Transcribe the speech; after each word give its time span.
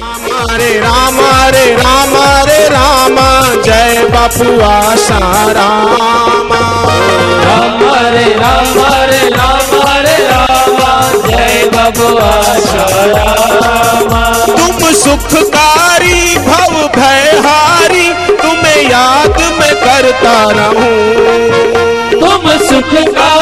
राम 0.00 0.24
रे 0.58 0.68
राम 0.80 1.18
रे 1.54 1.64
राम 1.76 2.12
रे 2.48 2.60
राम, 2.68 3.16
जय 3.64 4.04
बापू 4.14 4.60
आशा 4.64 5.18
राम। 5.52 6.52
रे 8.14 8.24
राम 8.34 8.78
रे 9.10 9.28
राम 9.30 9.74
रे 10.04 10.16
राम, 10.28 10.78
जय 11.26 11.68
बबुआ 11.74 12.30
राम। 13.12 14.12
तुम 14.46 14.78
सुखकारी, 15.02 16.38
भव 16.38 16.72
भयहारी, 16.96 18.08
तुम्हें 18.42 18.82
याद 18.90 19.36
में 19.58 19.74
करता 19.84 20.36
रहूँ। 20.58 20.96
तुम 22.20 22.50
सुखकारी 22.68 23.39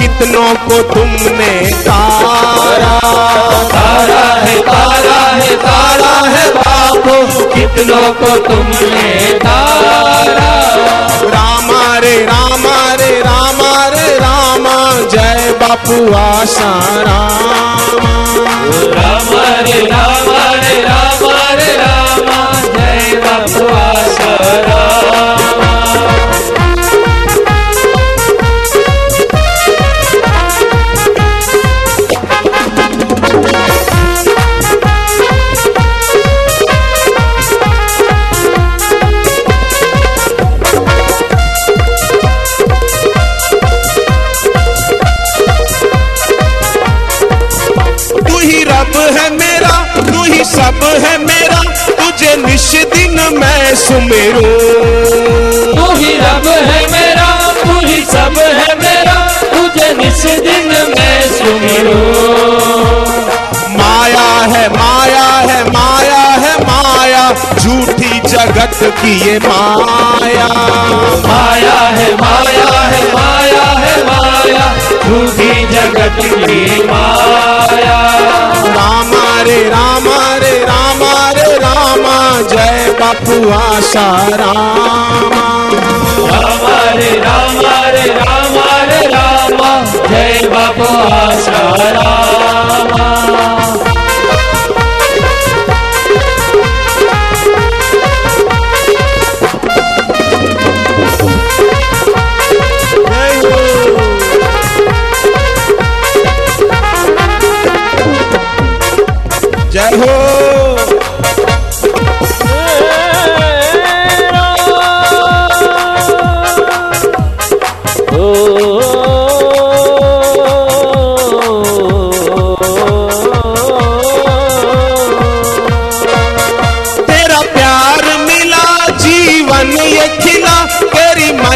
कितनों 0.00 0.54
को 0.54 0.94
तुमने 0.94 1.72
तारा। 1.72 2.98
तारा 3.64 4.34
है 4.34 4.60
तारा 4.60 5.20
है 5.20 5.56
तारा 5.56 6.28
है 6.28 6.50
बापू। 6.54 7.44
कितनों 7.54 8.14
को 8.14 8.38
तुमने 8.48 9.38
तारा। 9.38 10.16
राम 11.22 11.98
रे 12.04 12.24
राम 12.24 12.66
रे 12.94 13.20
राम 13.20 13.62
रे, 13.94 14.18
राम। 14.18 14.64
जय 15.08 15.58
बापू 15.60 16.14
आशा, 16.14 16.80
राम। 17.02 17.56
राम 18.94 19.28
रे, 19.66 19.86
राम 19.86 20.15
तू 48.36 48.40
ही 48.40 48.62
रब 48.64 48.96
है 49.16 49.28
मेरा 49.32 49.76
तू 50.06 50.22
ही 50.22 50.44
सब 50.44 50.80
है 51.02 51.16
मेरा 51.18 51.60
तुझे 51.90 52.34
निश 52.36 52.66
दिन 52.92 53.14
मैं 53.36 53.74
सुमेरू। 53.74 54.42
तू 55.76 55.86
ही 55.94 56.12
रब 56.18 56.48
है 56.66 56.82
मेरा 56.92 57.28
तू 57.62 57.78
ही 57.86 58.02
सब 58.04 58.38
है 58.38 58.74
मेरा 58.82 59.14
तुझे 59.54 59.92
निस 60.02 60.22
दिन 60.46 60.68
मैं 60.90 61.16
सुमेरू। 61.30 61.96
माया 63.78 64.28
है 64.52 64.68
माया 64.76 65.24
है 65.48 65.62
माया 65.70 66.22
है 66.44 66.54
माया 66.64 67.24
झूठी 67.58 68.20
जगत 68.28 68.78
की 69.00 69.18
ये 69.20 69.38
माया। 69.48 70.48
माया 71.26 71.80
है 71.96 72.12
माया 72.20 72.68
है 72.84 73.02
माया 73.14 73.66
है 73.84 73.96
माया 74.04 74.74
झूठी 75.06 75.52
जगत 75.72 76.16
की 76.44 76.75
बापू 83.06 83.34
आशा 83.56 84.06
राम 84.40 85.45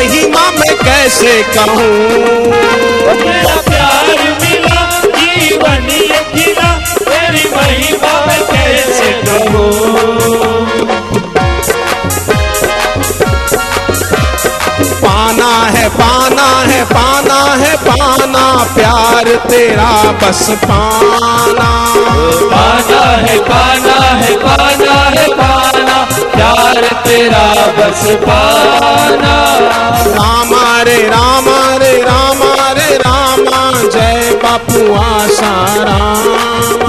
महिमा 0.01 0.45
मैं 0.51 0.77
कैसे 0.79 1.33
कहूँ? 1.57 2.51
है 15.81 15.89
पाना 15.89 16.47
है 16.69 16.85
पाना 16.85 17.37
है 17.61 17.77
पाना 17.85 18.41
प्यार 18.75 19.29
तेरा 19.47 19.93
बस 20.23 20.43
पाना। 20.65 21.69
पाना 22.51 22.99
है 23.23 23.39
पाना 23.41 23.95
है 24.17 24.35
पाना 24.37 24.97
है 25.15 25.25
पाना 25.33 25.97
प्यार 26.35 26.89
तेरा 27.07 27.47
बस 27.79 28.03
पाना। 28.27 29.33
राम 30.19 30.53
रे 30.89 30.99
राम 31.09 31.49
रे 31.83 31.95
राम 32.03 32.43
रे 32.79 32.91
राम 32.99 33.43
जय 33.89 34.31
बापू 34.45 34.81
आशा 35.01 35.55
राम। 35.81 36.87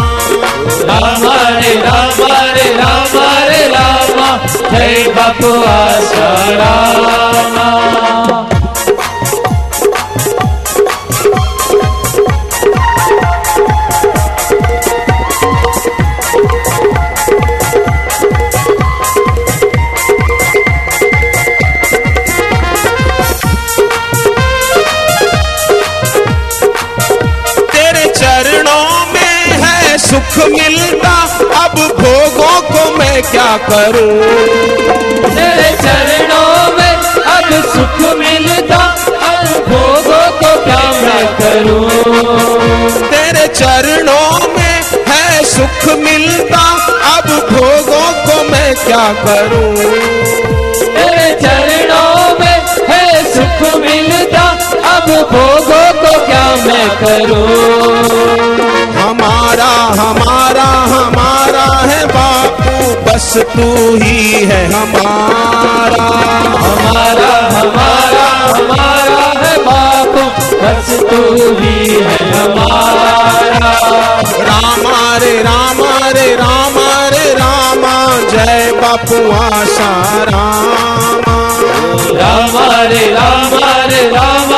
राम 0.91 1.25
रे 1.57 1.73
राम 1.87 2.21
रे 2.55 2.67
राम 2.77 3.13
रे 3.49 3.63
राम 3.75 4.17
जय 4.71 4.95
बापू 5.17 5.51
आशा 5.71 6.29
राम। 6.59 7.55
चरणों 28.21 29.13
में 29.13 29.63
है 29.63 29.97
सुख 29.97 30.37
मिलता। 30.47 31.13
अब 31.63 31.75
भोगों 31.99 32.61
को 32.61 32.97
मैं 32.97 33.21
क्या 33.23 33.57
करूँ? 33.69 34.11
तेरे 35.29 35.69
चरणों 35.81 36.77
में 36.77 36.93
अब 37.25 37.49
सुख 37.73 38.17
मिलता। 38.17 38.81
अब 39.29 39.47
भोगों 39.69 40.27
को 40.39 40.51
क्या 40.65 40.83
मैं 41.01 41.25
करूँ? 41.37 41.89
तेरे 43.09 43.47
चरणों 43.47 44.47
में 44.57 44.83
है 45.07 45.43
सुख 45.45 45.93
मिलता। 45.97 46.63
अब 47.17 47.29
भोगों 47.51 48.07
को 48.25 48.43
मैं 48.43 48.75
क्या 48.75 49.05
करूँ? 49.25 49.75
तेरे 50.95 51.29
चरणों 51.41 52.10
अब 55.01 55.09
भोगों 55.31 55.85
को 56.01 56.11
क्या 56.25 56.45
मैं 56.65 56.87
करूँ? 56.97 57.45
हमारा 58.97 59.69
हमारा 59.99 60.65
हमारा 60.91 61.63
है 61.89 62.05
बापू 62.11 62.73
बस 63.05 63.31
तू 63.53 63.69
ही 64.03 64.43
है 64.51 64.61
हमारा। 64.73 66.05
हमारा 66.65 67.31
हमारा 67.55 68.27
हमारा 68.53 69.17
है 69.41 69.55
बापू 69.67 70.25
बस 70.61 70.93
तू 71.09 71.21
ही 71.59 71.75
है 72.07 72.19
हमारा। 72.33 73.73
राम 74.49 74.87
रे 75.23 75.33
राम 75.43 75.81
रे 76.17 76.29
राम 76.35 76.77
रे 77.15 77.33
रामा 77.41 77.95
जय 78.33 78.71
बापू 78.81 79.29
आशा 79.41 79.91
राम। 80.31 81.21
राम 82.21 82.57
रे 82.91 83.05
राम 83.13 83.59
रे 83.91 84.07
राम 84.15 84.53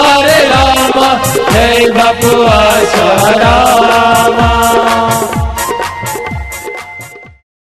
रे 1.83 1.89
राम 1.91 1.91
बापू 1.91 2.31
आशा 2.47 3.31
राम। 3.39 5.22